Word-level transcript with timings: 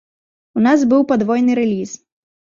У 0.59 0.61
нас 0.67 0.85
быў 0.93 1.03
падвойны 1.11 1.57
рэліз. 1.59 1.91